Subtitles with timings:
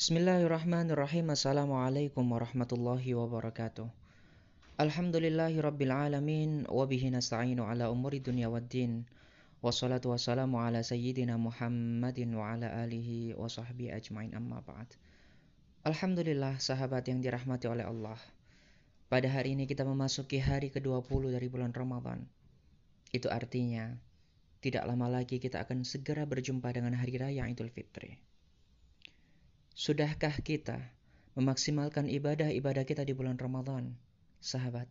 [0.00, 1.28] Bismillahirrahmanirrahim.
[1.28, 3.84] Assalamualaikum warahmatullahi wabarakatuh.
[4.80, 9.04] Alhamdulillahi rabbil alamin wa bihi nasta'inu ala umuri dunya waddin.
[9.60, 14.88] Wassalatu wassalamu ala sayyidina Muhammadin wa ala alihi wa sahbihi ajmain amma ba'd.
[15.84, 18.16] Alhamdulillah sahabat yang dirahmati oleh Allah.
[19.12, 22.24] Pada hari ini kita memasuki hari ke-20 dari bulan Ramadan.
[23.12, 24.00] Itu artinya
[24.64, 28.30] tidak lama lagi kita akan segera berjumpa dengan hari raya Idul Fitri.
[29.80, 30.76] Sudahkah kita
[31.40, 33.96] memaksimalkan ibadah-ibadah kita di bulan Ramadan,
[34.36, 34.84] sahabat?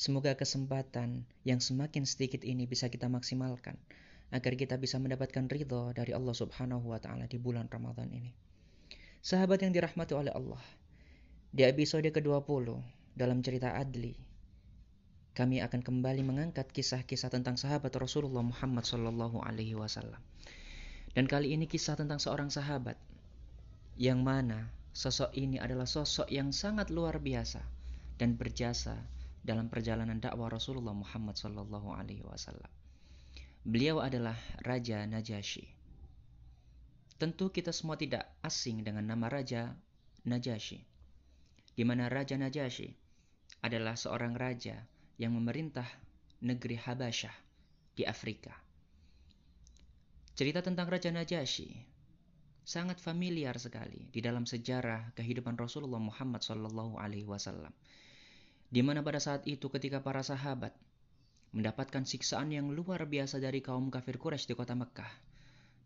[0.00, 3.76] Semoga kesempatan yang semakin sedikit ini bisa kita maksimalkan
[4.32, 8.32] agar kita bisa mendapatkan ridho dari Allah Subhanahu wa taala di bulan Ramadan ini.
[9.20, 10.64] Sahabat yang dirahmati oleh Allah,
[11.52, 12.72] di episode ke-20
[13.12, 14.16] dalam cerita Adli,
[15.36, 20.22] kami akan kembali mengangkat kisah-kisah tentang sahabat Rasulullah Muhammad Wasallam.
[21.12, 22.96] Dan kali ini kisah tentang seorang sahabat
[23.96, 27.60] yang mana sosok ini adalah sosok yang sangat luar biasa
[28.16, 28.96] dan berjasa
[29.42, 32.70] dalam perjalanan dakwah Rasulullah Muhammad Sallallahu Alaihi Wasallam.
[33.62, 35.66] Beliau adalah Raja Najasyi.
[37.18, 39.70] Tentu kita semua tidak asing dengan nama Raja
[40.26, 40.82] Najasyi,
[41.78, 42.90] di mana Raja Najasyi
[43.62, 44.82] adalah seorang raja
[45.22, 45.86] yang memerintah
[46.42, 47.34] negeri Habasyah
[47.94, 48.50] di Afrika.
[50.34, 51.91] Cerita tentang Raja Najasyi
[52.62, 57.74] sangat familiar sekali di dalam sejarah kehidupan Rasulullah Muhammad Sallallahu Alaihi Wasallam.
[58.72, 60.72] Di mana pada saat itu ketika para sahabat
[61.52, 65.12] mendapatkan siksaan yang luar biasa dari kaum kafir Quraisy di kota Mekah.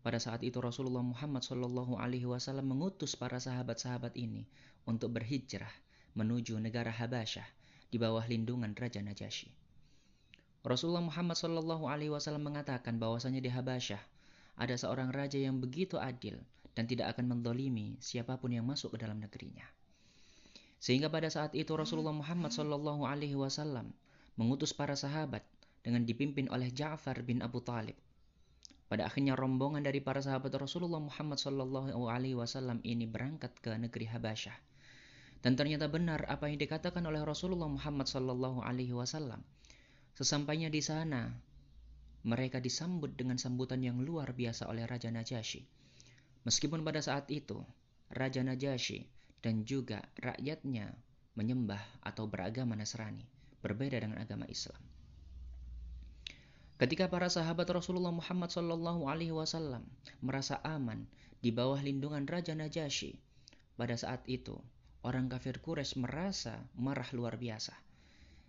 [0.05, 4.47] Pada saat itu Rasulullah Muhammad Sallallahu Alaihi Wasallam mengutus para sahabat-sahabat ini
[4.87, 5.73] untuk berhijrah
[6.15, 7.43] menuju negara Habasyah
[7.91, 9.51] di bawah lindungan Raja Najasyi.
[10.63, 13.99] Rasulullah Muhammad Sallallahu Alaihi Wasallam mengatakan bahwasanya di Habasyah
[14.57, 16.41] ada seorang raja yang begitu adil
[16.77, 19.65] dan tidak akan mendolimi siapa pun yang masuk ke dalam negerinya.
[20.77, 23.89] Sehingga pada saat itu Rasulullah Muhammad Shallallahu Alaihi Wasallam
[24.37, 25.41] mengutus para sahabat
[25.81, 27.97] dengan dipimpin oleh Ja'far bin Abu Talib.
[28.85, 34.05] Pada akhirnya rombongan dari para sahabat Rasulullah Muhammad Shallallahu Alaihi Wasallam ini berangkat ke negeri
[34.05, 34.53] Habasyah.
[35.41, 39.41] Dan ternyata benar apa yang dikatakan oleh Rasulullah Muhammad Shallallahu Alaihi Wasallam.
[40.13, 41.33] Sesampainya di sana,
[42.21, 45.65] mereka disambut dengan sambutan yang luar biasa oleh Raja Najasyi.
[46.47, 47.59] Meskipun pada saat itu
[48.07, 49.03] Raja Najasyi
[49.43, 50.95] dan juga rakyatnya
[51.35, 53.27] menyembah atau beragama Nasrani,
[53.59, 54.79] berbeda dengan agama Islam.
[56.79, 59.83] Ketika para sahabat Rasulullah Muhammad Wasallam
[60.23, 61.03] merasa aman
[61.43, 63.19] di bawah lindungan Raja Najasyi,
[63.75, 64.55] pada saat itu
[65.03, 67.75] orang kafir Quraisy merasa marah luar biasa.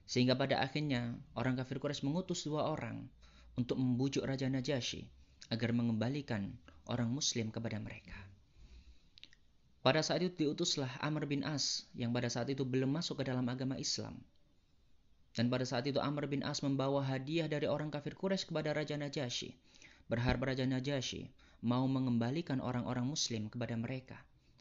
[0.06, 3.10] Sehingga pada akhirnya orang kafir Quraisy mengutus dua orang
[3.58, 5.02] untuk membujuk Raja Najasyi
[5.50, 6.54] agar mengembalikan
[6.88, 8.16] orang muslim kepada mereka.
[9.78, 13.46] Pada saat itu diutuslah Amr bin As yang pada saat itu belum masuk ke dalam
[13.46, 14.18] agama Islam.
[15.32, 18.98] Dan pada saat itu Amr bin As membawa hadiah dari orang kafir Quraisy kepada Raja
[18.98, 19.54] Najasyi.
[20.10, 21.30] Berharap Raja Najasyi
[21.62, 24.18] mau mengembalikan orang-orang muslim kepada mereka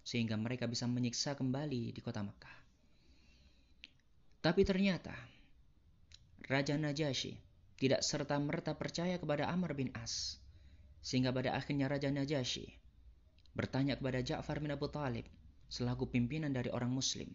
[0.07, 2.57] sehingga mereka bisa menyiksa kembali di kota Mekah.
[4.39, 5.11] Tapi ternyata
[6.47, 7.35] Raja Najasyi
[7.75, 10.39] tidak serta-merta percaya kepada Amr bin As
[11.07, 12.67] sehingga pada akhirnya Raja Najasyi
[13.55, 15.23] bertanya kepada Ja'far bin Abu Talib
[15.71, 17.31] selaku pimpinan dari orang muslim.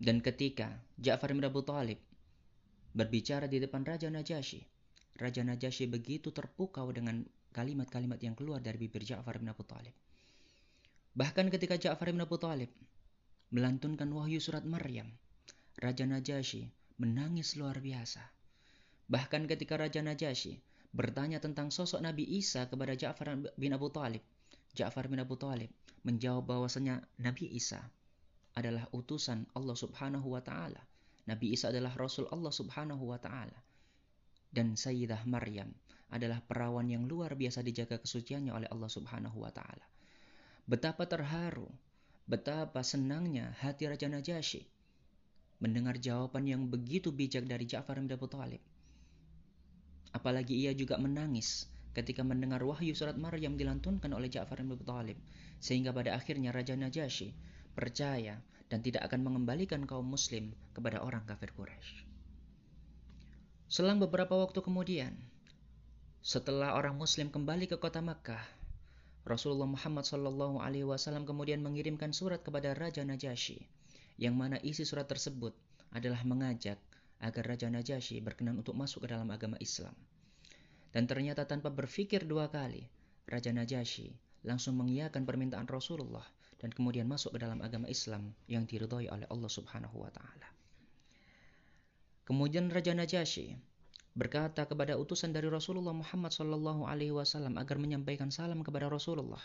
[0.00, 2.00] Dan ketika Ja'far bin Abu Talib
[2.96, 4.64] berbicara di depan Raja Najasyi,
[5.20, 9.92] Raja Najasyi begitu terpukau dengan kalimat-kalimat yang keluar dari bibir Ja'far bin Abu Talib.
[11.12, 12.72] Bahkan ketika Ja'far bin Abu Talib
[13.52, 15.12] melantunkan wahyu surat Maryam,
[15.76, 18.24] Raja Najasyi menangis luar biasa.
[19.12, 20.56] Bahkan ketika Raja Najasyi
[20.98, 24.18] bertanya tentang sosok Nabi Isa kepada Ja'far bin Abu Talib.
[24.74, 25.70] Ja'far bin Abu Talib
[26.02, 27.78] menjawab bahwasanya Nabi Isa
[28.58, 30.82] adalah utusan Allah Subhanahu wa taala.
[31.30, 33.54] Nabi Isa adalah rasul Allah Subhanahu wa taala.
[34.50, 35.70] Dan Sayyidah Maryam
[36.10, 39.86] adalah perawan yang luar biasa dijaga kesuciannya oleh Allah Subhanahu wa taala.
[40.66, 41.70] Betapa terharu,
[42.26, 44.66] betapa senangnya hati Raja Najasyi
[45.62, 48.62] mendengar jawaban yang begitu bijak dari Ja'far bin Abu Talib
[50.16, 55.18] Apalagi ia juga menangis ketika mendengar wahyu surat Maryam dilantunkan oleh Ja'far bin Abi Thalib
[55.58, 57.34] sehingga pada akhirnya Raja Najasyi
[57.74, 58.38] percaya
[58.68, 62.04] dan tidak akan mengembalikan kaum muslim kepada orang kafir Quraisy.
[63.68, 65.12] Selang beberapa waktu kemudian,
[66.24, 68.40] setelah orang muslim kembali ke kota Makkah,
[69.28, 73.60] Rasulullah Muhammad wasallam kemudian mengirimkan surat kepada Raja Najasyi
[74.16, 75.52] yang mana isi surat tersebut
[75.92, 76.80] adalah mengajak
[77.18, 79.94] agar Raja Najasyi berkenan untuk masuk ke dalam agama Islam.
[80.94, 82.86] Dan ternyata tanpa berpikir dua kali,
[83.28, 84.14] Raja Najasyi
[84.46, 86.24] langsung mengiyakan permintaan Rasulullah
[86.58, 90.48] dan kemudian masuk ke dalam agama Islam yang diridhoi oleh Allah Subhanahu wa taala.
[92.26, 93.56] Kemudian Raja Najasyi
[94.18, 99.40] berkata kepada utusan dari Rasulullah Muhammad sallallahu alaihi wasallam agar menyampaikan salam kepada Rasulullah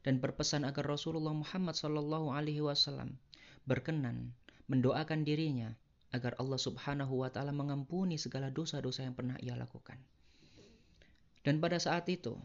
[0.00, 3.20] dan berpesan agar Rasulullah Muhammad sallallahu alaihi wasallam
[3.68, 4.32] berkenan
[4.72, 5.76] mendoakan dirinya
[6.10, 9.98] agar Allah Subhanahu wa taala mengampuni segala dosa-dosa yang pernah ia lakukan.
[11.46, 12.36] Dan pada saat itu,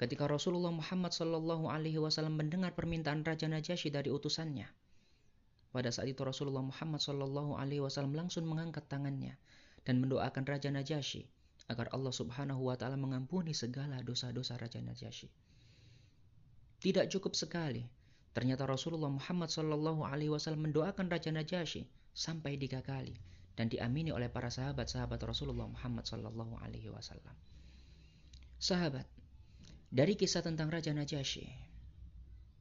[0.00, 4.66] ketika Rasulullah Muhammad Shallallahu alaihi wasallam mendengar permintaan Raja Najasyi dari utusannya,
[5.70, 9.36] pada saat itu Rasulullah Muhammad Shallallahu alaihi wasallam langsung mengangkat tangannya
[9.84, 11.28] dan mendoakan Raja Najasyi
[11.70, 15.30] agar Allah Subhanahu wa taala mengampuni segala dosa-dosa Raja Najasyi.
[16.80, 17.84] Tidak cukup sekali,
[18.32, 21.84] ternyata Rasulullah Muhammad Shallallahu alaihi wasallam mendoakan Raja Najasyi
[22.14, 23.14] sampai tiga kali
[23.54, 27.36] dan diamini oleh para sahabat-sahabat Rasulullah Muhammad Sallallahu Alaihi Wasallam.
[28.60, 29.04] Sahabat,
[29.90, 31.48] dari kisah tentang Raja Najasyi,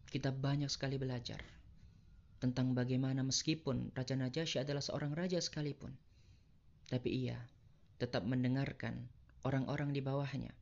[0.10, 1.40] kita banyak sekali belajar
[2.40, 5.92] tentang bagaimana meskipun Raja Najasyi adalah seorang raja sekalipun,
[6.88, 7.38] tapi ia
[8.00, 9.12] tetap mendengarkan
[9.44, 10.56] orang-orang di bawahnya.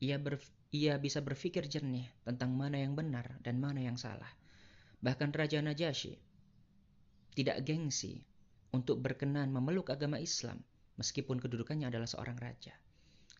[0.00, 0.40] Ia, ber,
[0.72, 4.32] ia bisa berpikir jernih tentang mana yang benar dan mana yang salah.
[5.04, 6.16] Bahkan Raja Najasyi
[7.40, 8.20] tidak gengsi
[8.76, 10.60] untuk berkenan memeluk agama Islam
[11.00, 12.76] meskipun kedudukannya adalah seorang raja.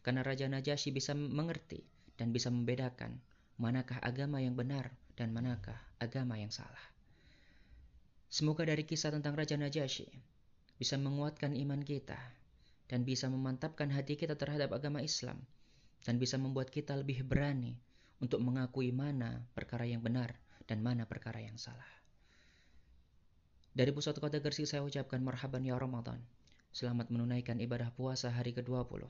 [0.01, 1.85] Karena Raja Najasyi bisa mengerti
[2.17, 3.21] dan bisa membedakan
[3.61, 6.81] manakah agama yang benar dan manakah agama yang salah.
[8.33, 10.09] Semoga dari kisah tentang Raja Najasyi
[10.81, 12.17] bisa menguatkan iman kita
[12.89, 15.37] dan bisa memantapkan hati kita terhadap agama Islam
[16.09, 17.77] dan bisa membuat kita lebih berani
[18.25, 20.33] untuk mengakui mana perkara yang benar
[20.65, 22.00] dan mana perkara yang salah.
[23.71, 26.19] Dari pusat kota Gresik saya ucapkan marhaban ya Ramadan.
[26.75, 29.07] Selamat menunaikan ibadah puasa hari ke-20.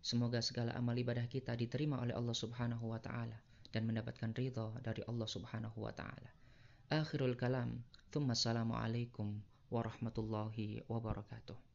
[0.00, 3.36] Semoga segala amal ibadah kita diterima oleh Allah Subhanahu wa taala
[3.68, 6.32] dan mendapatkan ridha dari Allah Subhanahu wa taala.
[6.88, 11.67] Akhirul kalam, thumma assalamu alaikum warahmatullahi wabarakatuh.